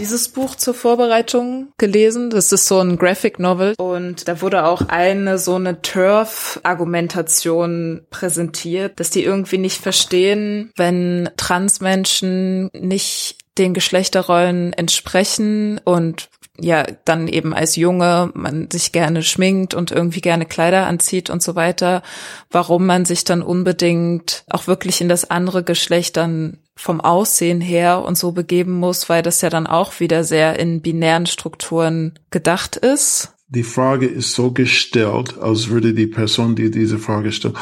[0.00, 2.30] dieses Buch zur Vorbereitung gelesen.
[2.30, 8.98] Das ist so ein Graphic Novel und da wurde auch eine so eine Turf-Argumentation präsentiert,
[8.98, 16.30] dass die irgendwie nicht verstehen, wenn Transmenschen nicht den Geschlechterrollen entsprechen und
[16.62, 21.42] ja dann eben als Junge man sich gerne schminkt und irgendwie gerne Kleider anzieht und
[21.42, 22.02] so weiter,
[22.50, 28.02] warum man sich dann unbedingt auch wirklich in das andere Geschlecht dann vom Aussehen her
[28.04, 32.76] und so begeben muss, weil das ja dann auch wieder sehr in binären Strukturen gedacht
[32.76, 33.34] ist.
[33.48, 37.56] Die Frage ist so gestellt, als würde die Person, die diese Frage stellt,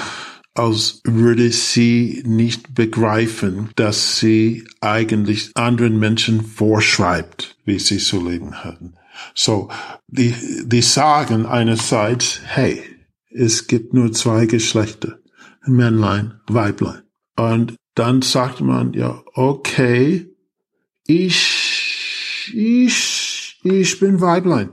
[0.59, 8.65] als würde sie nicht begreifen, dass sie eigentlich anderen Menschen vorschreibt, wie sie zu leben
[8.65, 8.95] hatten.
[9.35, 9.69] So,
[10.07, 12.83] die, die sagen einerseits, hey,
[13.31, 15.19] es gibt nur zwei Geschlechter,
[15.67, 17.03] Männlein, Weiblein.
[17.37, 20.29] Und dann sagt man, ja, okay,
[21.07, 24.71] ich, ich, ich bin Weiblein.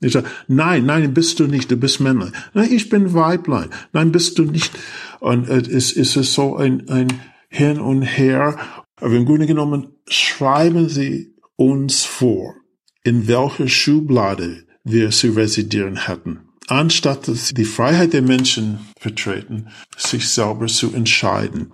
[0.00, 2.32] Ich sage, nein, nein, bist du nicht, du bist Männlein.
[2.52, 3.70] Nein, ich bin Weiblein.
[3.92, 4.72] Nein, bist du nicht.
[5.20, 7.08] Und es ist so ein, ein
[7.48, 8.56] Hin und Her.
[9.00, 12.54] Aber im Grunde genommen schreiben sie uns vor,
[13.02, 16.40] in welcher Schublade wir zu residieren hätten.
[16.68, 21.72] Anstatt dass die Freiheit der Menschen vertreten, sich selber zu entscheiden.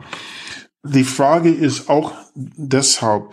[0.84, 3.30] Die Frage ist auch deshalb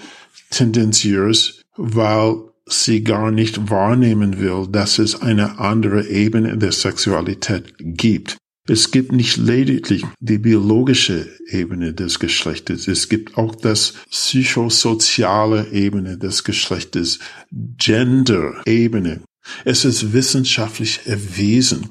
[0.51, 8.37] tendenziös, weil sie gar nicht wahrnehmen will, dass es eine andere Ebene der Sexualität gibt.
[8.69, 16.17] Es gibt nicht lediglich die biologische Ebene des Geschlechtes, es gibt auch das psychosoziale Ebene
[16.17, 17.19] des Geschlechtes,
[17.51, 19.21] Gender-Ebene.
[19.65, 21.89] Es ist wissenschaftlich erwiesen,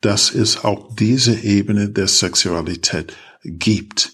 [0.00, 3.12] dass es auch diese Ebene der Sexualität
[3.42, 4.12] gibt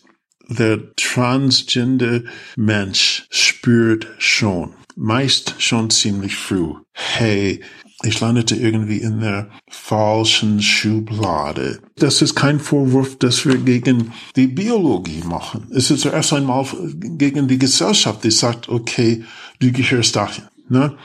[0.48, 2.22] der transgender
[2.56, 7.62] Mensch spürt schon, meist schon ziemlich früh, hey,
[8.02, 11.80] ich landete irgendwie in der falschen Schublade.
[11.96, 15.68] Das ist kein Vorwurf, dass wir gegen die Biologie machen.
[15.70, 19.24] Es ist zuerst einmal gegen die Gesellschaft, die sagt, okay,
[19.60, 20.44] du gehörst dahin.
[20.68, 20.96] Ne?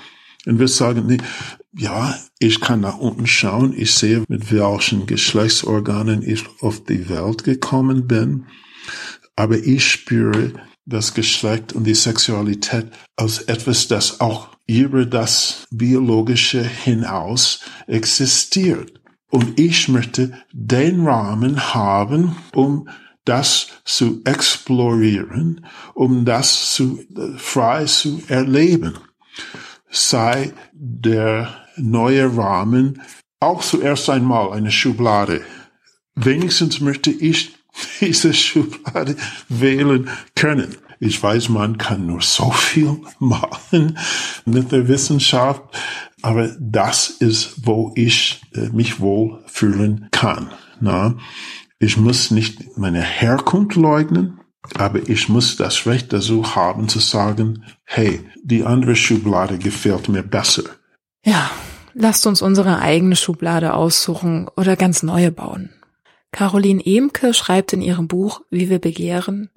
[0.45, 1.19] Und wir sagen, nee,
[1.73, 7.45] ja, ich kann nach unten schauen, ich sehe, mit welchen Geschlechtsorganen ich auf die Welt
[7.45, 8.47] gekommen bin,
[9.37, 10.53] aber ich spüre
[10.85, 19.01] das Geschlecht und die Sexualität als etwas, das auch über das Biologische hinaus existiert.
[19.29, 22.89] Und ich möchte den Rahmen haben, um
[23.25, 27.03] das zu explorieren, um das zu,
[27.37, 28.97] frei zu erleben.
[29.89, 33.01] Sei der neue Rahmen
[33.39, 35.41] auch zuerst einmal eine Schublade.
[36.15, 37.55] Wenigstens möchte ich
[38.01, 39.15] diese Schublade
[39.49, 40.75] wählen können.
[40.99, 43.97] Ich weiß, man kann nur so viel machen
[44.45, 45.63] mit der Wissenschaft,
[46.21, 50.51] aber das ist, wo ich äh, mich wohl fühlen kann.
[50.79, 51.15] Na?
[51.79, 54.39] Ich muss nicht meine Herkunft leugnen,
[54.77, 60.21] aber ich muss das Recht dazu haben zu sagen, hey, die andere Schublade gefällt mir
[60.21, 60.63] besser.
[61.25, 61.49] Ja,
[61.95, 65.71] lasst uns unsere eigene Schublade aussuchen oder ganz neue bauen.
[66.31, 69.49] Caroline Emke schreibt in ihrem Buch Wie wir begehren,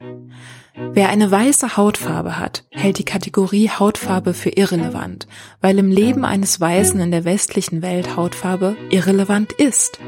[0.93, 5.29] Wer eine weiße Hautfarbe hat, hält die Kategorie Hautfarbe für irrelevant,
[5.61, 10.01] weil im Leben eines Weißen in der westlichen Welt Hautfarbe irrelevant ist.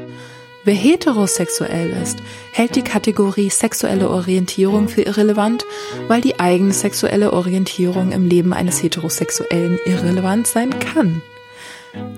[0.65, 2.17] Wer heterosexuell ist,
[2.51, 5.63] hält die Kategorie sexuelle Orientierung für irrelevant,
[6.09, 11.21] weil die eigene sexuelle Orientierung im Leben eines Heterosexuellen irrelevant sein kann.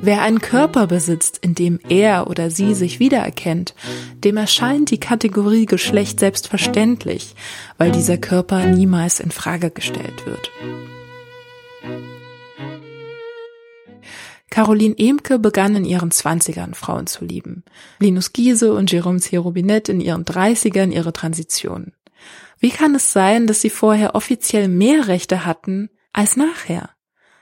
[0.01, 3.75] Wer einen Körper besitzt, in dem er oder sie sich wiedererkennt,
[4.23, 7.35] dem erscheint die Kategorie Geschlecht selbstverständlich,
[7.77, 10.51] weil dieser Körper niemals in Frage gestellt wird.
[14.49, 17.63] Caroline Emke begann in ihren Zwanzigern Frauen zu lieben.
[17.99, 19.37] Linus Giese und Jérôme C.
[19.37, 21.93] Robinet in ihren Dreißigern ihre Transition.
[22.59, 26.89] Wie kann es sein, dass sie vorher offiziell mehr Rechte hatten als nachher?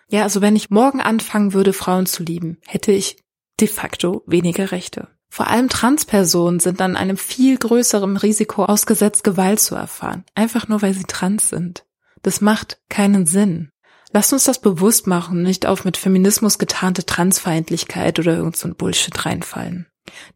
[0.10, 3.18] Ja, also wenn ich morgen anfangen würde, Frauen zu lieben, hätte ich
[3.60, 5.10] de facto weniger Rechte.
[5.30, 10.82] Vor allem Transpersonen sind dann einem viel größeren Risiko ausgesetzt, Gewalt zu erfahren, einfach nur
[10.82, 11.86] weil sie trans sind.
[12.24, 13.70] Das macht keinen Sinn.
[14.14, 18.76] Lasst uns das bewusst machen, nicht auf mit Feminismus getarnte Transfeindlichkeit oder irgend so ein
[18.76, 19.88] Bullshit reinfallen.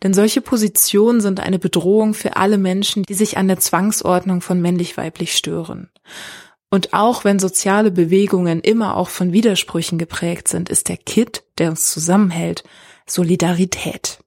[0.04, 4.62] Denn solche Positionen sind eine Bedrohung für alle Menschen, die sich an der Zwangsordnung von
[4.62, 5.90] männlich-weiblich stören.
[6.72, 11.70] Und auch wenn soziale Bewegungen immer auch von Widersprüchen geprägt sind, ist der Kit, der
[11.70, 12.64] uns zusammenhält,
[13.06, 14.20] Solidarität.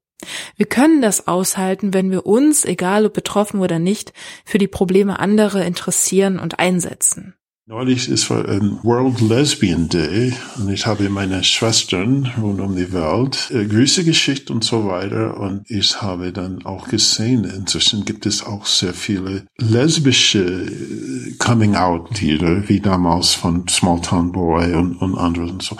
[0.56, 4.12] Wir können das aushalten, wenn wir uns, egal ob betroffen oder nicht,
[4.44, 7.34] für die Probleme anderer interessieren und einsetzen.
[7.66, 13.50] Neulich ist ein World Lesbian Day und ich habe meine Schwestern rund um die Welt
[13.52, 18.44] äh, Grüße geschickt und so weiter und ich habe dann auch gesehen, inzwischen gibt es
[18.44, 25.46] auch sehr viele lesbische äh, Coming-out-Lieder, wie damals von Small Town Boy und, und andere
[25.46, 25.78] und so.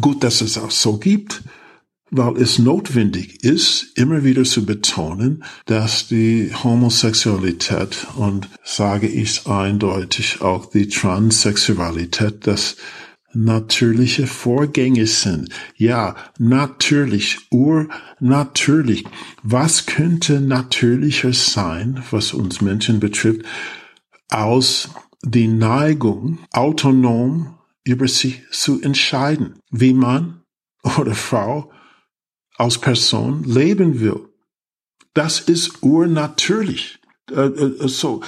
[0.00, 1.44] Gut, dass es auch so gibt
[2.10, 10.40] weil es notwendig ist, immer wieder zu betonen, dass die Homosexualität und sage ich eindeutig
[10.40, 12.76] auch die Transsexualität, das
[13.32, 15.50] natürliche Vorgänge sind.
[15.76, 19.04] Ja, natürlich, urnatürlich.
[19.42, 23.42] Was könnte natürlicher sein, was uns Menschen betrifft,
[24.30, 24.90] aus
[25.22, 30.42] die Neigung, autonom über sich zu entscheiden, wie Mann
[30.98, 31.70] oder Frau
[32.60, 34.20] als Person leben will.
[35.14, 37.00] Das ist urnatürlich.
[37.30, 38.20] Äh, äh, so,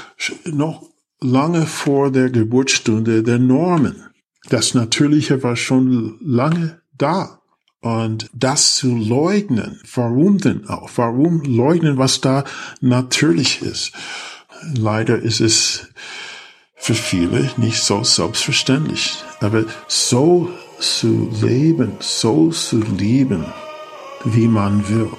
[0.46, 0.88] noch
[1.20, 4.04] lange vor der Geburtsstunde der Normen.
[4.48, 7.40] Das Natürliche war schon lange da.
[7.80, 10.90] Und das zu leugnen, warum denn auch?
[10.96, 12.44] Warum leugnen, was da
[12.80, 13.92] natürlich ist?
[14.74, 15.88] Leider ist es
[16.74, 19.16] für viele nicht so selbstverständlich.
[19.40, 23.44] Aber so zu leben, so zu lieben,
[24.24, 25.10] wie man will.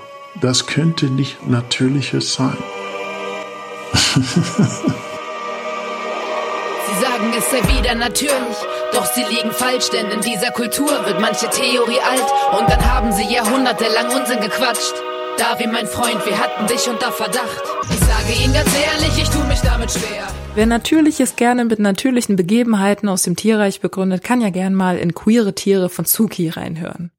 [0.42, 2.58] Das könnte nicht natürlicher sein.
[6.86, 8.58] Sie sagen, es sei wieder natürlich,
[8.94, 13.12] doch sie liegen falsch, denn in dieser Kultur wird manche Theorie alt und dann haben
[13.12, 14.94] sie jahrhundertelang Unsinn gequatscht.
[15.38, 17.64] Da wie mein Freund, wir hatten dich unter Verdacht.
[17.90, 20.28] Ich sage Ihnen ganz ehrlich, ich tue mich damit schwer.
[20.54, 25.16] Wer Natürliches gerne mit natürlichen Begebenheiten aus dem Tierreich begründet, kann ja gern mal in
[25.16, 27.12] Queere Tiere von Zuki reinhören.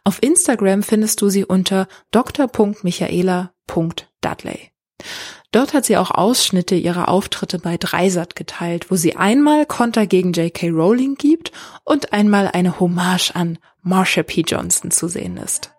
[0.04, 4.72] Auf Instagram findest du sie unter dr.michaela.dudley.
[5.52, 10.34] Dort hat sie auch Ausschnitte ihrer Auftritte bei Dreisat geteilt, wo sie einmal Konter gegen
[10.34, 10.70] J.K.
[10.70, 11.52] Rowling gibt
[11.84, 14.42] und einmal eine Hommage an Marsha P.
[14.42, 15.72] Johnson zu sehen ist.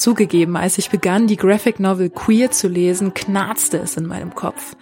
[0.00, 4.74] Zugegeben, als ich begann, die Graphic Novel Queer zu lesen, knarzte es in meinem Kopf.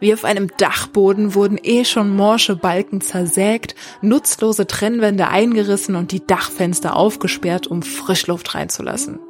[0.00, 6.26] Wie auf einem Dachboden wurden eh schon morsche Balken zersägt, nutzlose Trennwände eingerissen und die
[6.26, 9.20] Dachfenster aufgesperrt, um Frischluft reinzulassen.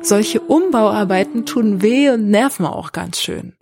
[0.00, 3.56] Solche Umbauarbeiten tun weh und nerven auch ganz schön.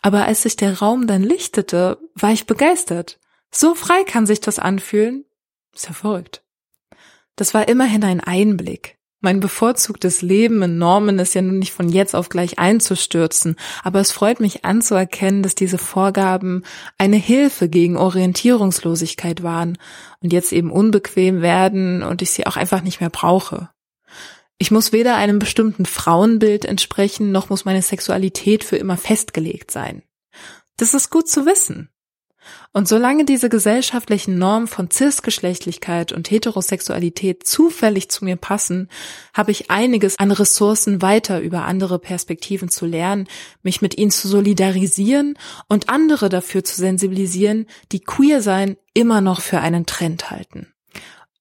[0.00, 3.18] Aber als sich der Raum dann lichtete, war ich begeistert.
[3.50, 5.26] So frei kann sich das anfühlen.
[5.74, 6.42] Ist ja verrückt.
[7.36, 8.96] Das war immerhin ein Einblick.
[9.22, 14.00] Mein bevorzugtes Leben in Normen ist ja nun nicht von jetzt auf gleich einzustürzen, aber
[14.00, 16.62] es freut mich anzuerkennen, dass diese Vorgaben
[16.96, 19.76] eine Hilfe gegen Orientierungslosigkeit waren
[20.20, 23.68] und jetzt eben unbequem werden und ich sie auch einfach nicht mehr brauche.
[24.56, 30.02] Ich muss weder einem bestimmten Frauenbild entsprechen, noch muss meine Sexualität für immer festgelegt sein.
[30.78, 31.90] Das ist gut zu wissen.
[32.72, 38.88] Und solange diese gesellschaftlichen Normen von Cisgeschlechtlichkeit und Heterosexualität zufällig zu mir passen,
[39.34, 43.28] habe ich einiges an Ressourcen weiter über andere Perspektiven zu lernen,
[43.62, 45.38] mich mit ihnen zu solidarisieren
[45.68, 50.72] und andere dafür zu sensibilisieren, die queer sein immer noch für einen Trend halten.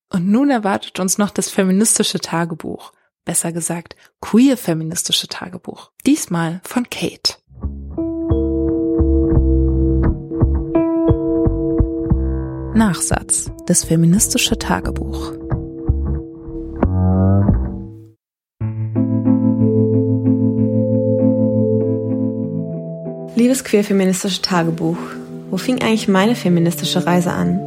[0.10, 2.92] Und nun erwartet uns noch das feministische Tagebuch,
[3.26, 7.39] besser gesagt queer feministische Tagebuch, diesmal von Kate.
[12.80, 13.52] Nachsatz.
[13.66, 15.34] Das feministische Tagebuch.
[23.36, 24.96] Liebes queer-feministische Tagebuch,
[25.52, 27.60] wo fing eigentlich meine feministische Reise an?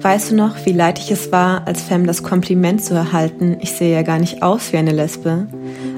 [0.00, 3.72] Weißt du noch, wie leid ich es war, als Femme das Kompliment zu erhalten, ich
[3.72, 5.48] sehe ja gar nicht aus wie eine Lesbe,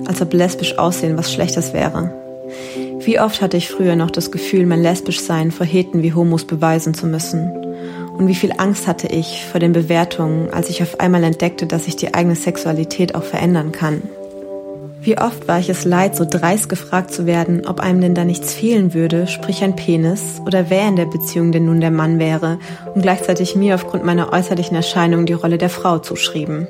[0.07, 2.15] als ob lesbisch aussehen was Schlechtes wäre?
[3.01, 6.95] Wie oft hatte ich früher noch das Gefühl, mein Lesbischsein vor Heten wie Homos beweisen
[6.95, 7.66] zu müssen?
[8.17, 11.85] Und wie viel Angst hatte ich vor den Bewertungen, als ich auf einmal entdeckte, dass
[11.85, 14.03] sich die eigene Sexualität auch verändern kann.
[15.03, 18.25] Wie oft war ich es leid, so dreist gefragt zu werden, ob einem denn da
[18.25, 22.19] nichts fehlen würde, sprich ein Penis, oder wer in der Beziehung denn nun der Mann
[22.19, 22.59] wäre,
[22.95, 26.67] und gleichzeitig mir aufgrund meiner äußerlichen Erscheinung die Rolle der Frau zuschrieben.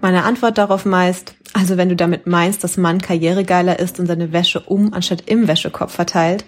[0.00, 4.32] Meine Antwort darauf meist, also wenn du damit meinst, dass Mann karrieregeiler ist und seine
[4.32, 6.44] Wäsche um anstatt im Wäschekorb verteilt,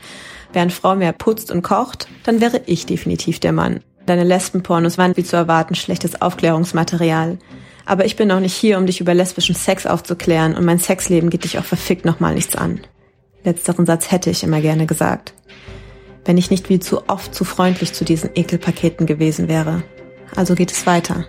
[0.54, 3.80] während Frau mehr putzt und kocht, dann wäre ich definitiv der Mann.
[4.06, 7.38] Deine Lesbenpornos waren wie zu erwarten schlechtes Aufklärungsmaterial.
[7.86, 11.30] Aber ich bin auch nicht hier, um dich über lesbischen Sex aufzuklären und mein Sexleben
[11.30, 12.80] geht dich auch verfickt nochmal nichts an.
[13.44, 15.34] Letzteren Satz hätte ich immer gerne gesagt.
[16.24, 19.82] Wenn ich nicht wie zu oft zu freundlich zu diesen Ekelpaketen gewesen wäre.
[20.36, 21.24] Also geht es weiter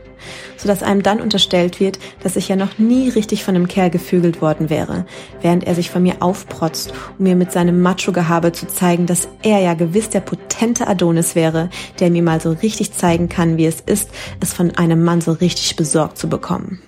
[0.58, 4.42] sodass einem dann unterstellt wird, dass ich ja noch nie richtig von einem Kerl gevögelt
[4.42, 5.06] worden wäre,
[5.42, 9.60] während er sich von mir aufprotzt, um mir mit seinem Macho-Gehabe zu zeigen, dass er
[9.60, 11.70] ja gewiss der potente Adonis wäre,
[12.00, 15.34] der mir mal so richtig zeigen kann, wie es ist, es von einem Mann so
[15.34, 16.82] richtig besorgt zu bekommen.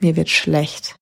[0.00, 0.96] Mir wird schlecht.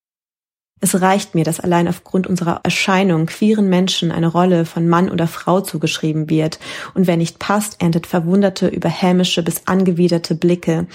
[0.82, 5.26] Es reicht mir, dass allein aufgrund unserer Erscheinung queeren Menschen eine Rolle von Mann oder
[5.26, 6.58] Frau zugeschrieben wird,
[6.94, 10.86] und wer nicht passt, erntet verwunderte, überhämische bis angewiderte Blicke,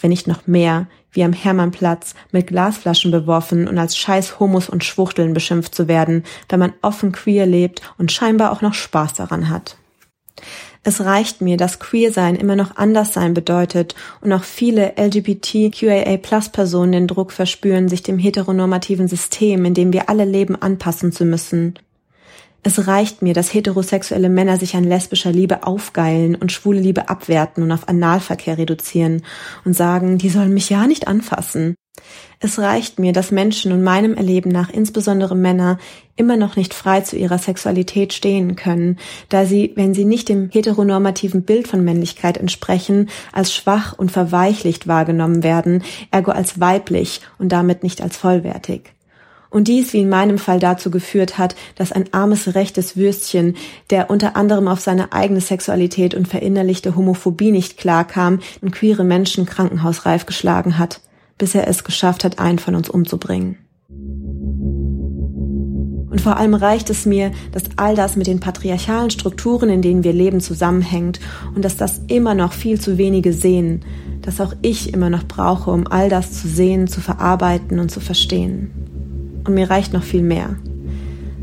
[0.00, 4.84] wenn nicht noch mehr, wie am Hermannplatz, mit Glasflaschen beworfen und als scheiß Homos und
[4.84, 9.48] Schwuchteln beschimpft zu werden, wenn man offen queer lebt und scheinbar auch noch Spaß daran
[9.48, 9.76] hat.
[10.84, 17.06] Es reicht mir, dass Queer-Sein immer noch anders sein bedeutet und auch viele LGBTQIA-Plus-Personen den
[17.08, 21.78] Druck verspüren, sich dem heteronormativen System, in dem wir alle leben, anpassen zu müssen.
[22.62, 27.62] Es reicht mir, dass heterosexuelle Männer sich an lesbischer Liebe aufgeilen und schwule Liebe abwerten
[27.62, 29.22] und auf Analverkehr reduzieren
[29.64, 31.76] und sagen, die sollen mich ja nicht anfassen.
[32.40, 35.78] Es reicht mir, dass Menschen und meinem Erleben nach insbesondere Männer
[36.14, 38.98] immer noch nicht frei zu ihrer Sexualität stehen können,
[39.28, 44.86] da sie, wenn sie nicht dem heteronormativen Bild von Männlichkeit entsprechen, als schwach und verweichlicht
[44.86, 48.92] wahrgenommen werden, ergo als weiblich und damit nicht als vollwertig.
[49.50, 53.56] Und dies wie in meinem Fall dazu geführt hat, dass ein armes rechtes Würstchen,
[53.90, 59.46] der unter anderem auf seine eigene Sexualität und verinnerlichte Homophobie nicht klarkam, und queere Menschen
[59.46, 61.00] krankenhausreif geschlagen hat
[61.38, 63.56] bis er es geschafft hat, einen von uns umzubringen.
[66.10, 70.04] Und vor allem reicht es mir, dass all das mit den patriarchalen Strukturen, in denen
[70.04, 71.20] wir leben, zusammenhängt
[71.54, 73.84] und dass das immer noch viel zu wenige sehen,
[74.22, 78.00] dass auch ich immer noch brauche, um all das zu sehen, zu verarbeiten und zu
[78.00, 78.97] verstehen.
[79.48, 80.56] Und mir reicht noch viel mehr.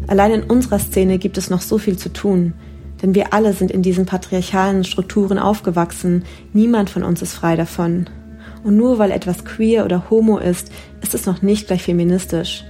[0.06, 2.54] Allein in unserer Szene gibt es noch so viel zu tun,
[3.02, 8.06] denn wir alle sind in diesen patriarchalen Strukturen aufgewachsen, niemand von uns ist frei davon.
[8.64, 12.64] Und nur weil etwas queer oder homo ist, ist es noch nicht gleich feministisch.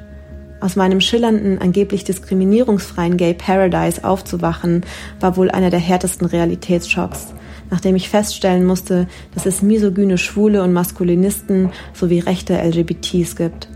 [0.61, 4.85] Aus meinem schillernden, angeblich diskriminierungsfreien Gay Paradise aufzuwachen,
[5.19, 7.33] war wohl einer der härtesten Realitätsschocks,
[7.69, 13.67] nachdem ich feststellen musste, dass es misogyne Schwule und Maskulinisten sowie rechte LGBTs gibt.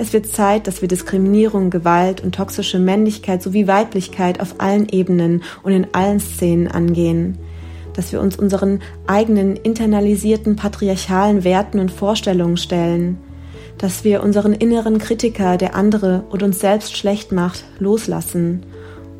[0.00, 5.42] Es wird Zeit, dass wir Diskriminierung, Gewalt und toxische Männlichkeit sowie Weiblichkeit auf allen Ebenen
[5.62, 7.36] und in allen Szenen angehen.
[7.92, 13.18] Dass wir uns unseren eigenen internalisierten patriarchalen Werten und Vorstellungen stellen.
[13.76, 18.62] Dass wir unseren inneren Kritiker, der andere und uns selbst schlecht macht, loslassen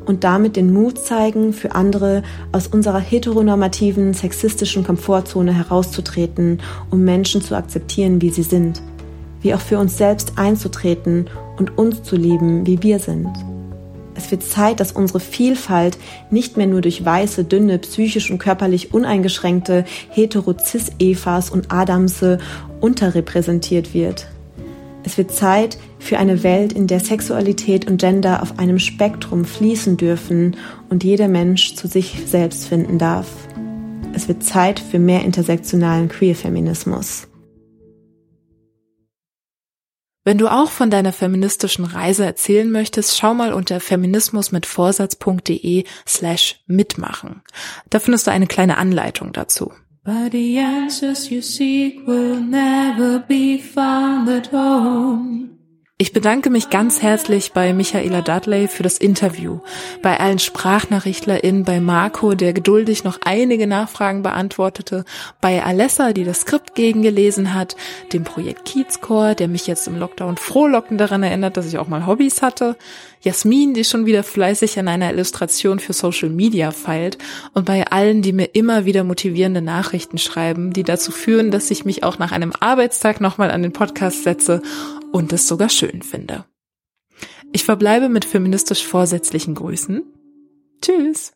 [0.07, 6.59] und damit den Mut zeigen, für andere aus unserer heteronormativen, sexistischen Komfortzone herauszutreten,
[6.89, 8.81] um Menschen zu akzeptieren, wie sie sind
[9.41, 13.29] wie auch für uns selbst einzutreten und uns zu lieben, wie wir sind.
[14.15, 15.97] Es wird Zeit, dass unsere Vielfalt
[16.29, 22.37] nicht mehr nur durch weiße, dünne, psychisch und körperlich uneingeschränkte hetero-cis-Evas und Adamse
[22.81, 24.27] unterrepräsentiert wird.
[25.03, 29.97] Es wird Zeit für eine Welt, in der Sexualität und Gender auf einem Spektrum fließen
[29.97, 30.55] dürfen
[30.89, 33.27] und jeder Mensch zu sich selbst finden darf.
[34.13, 37.30] Es wird Zeit für mehr intersektionalen Queer-Feminismus.
[40.23, 47.41] Wenn du auch von deiner feministischen Reise erzählen möchtest, schau mal unter feminismusmitvorsatz.de slash mitmachen.
[47.89, 49.73] Da findest du eine kleine Anleitung dazu.
[50.03, 55.60] But the answers you seek will never be found at home.
[56.01, 59.59] Ich bedanke mich ganz herzlich bei Michaela Dudley für das Interview,
[60.01, 65.05] bei allen SprachnachrichtlerInnen, bei Marco, der geduldig noch einige Nachfragen beantwortete,
[65.41, 67.75] bei Alessa, die das Skript gegengelesen hat,
[68.13, 72.07] dem Projekt Kiezcore, der mich jetzt im Lockdown frohlockend daran erinnert, dass ich auch mal
[72.07, 72.77] Hobbys hatte,
[73.21, 77.19] Jasmin, die schon wieder fleißig an einer Illustration für Social Media feilt
[77.53, 81.85] und bei allen, die mir immer wieder motivierende Nachrichten schreiben, die dazu führen, dass ich
[81.85, 84.63] mich auch nach einem Arbeitstag nochmal an den Podcast setze
[85.11, 86.45] und es sogar schön finde.
[87.51, 90.03] Ich verbleibe mit feministisch vorsätzlichen Grüßen.
[90.81, 91.33] Tschüss!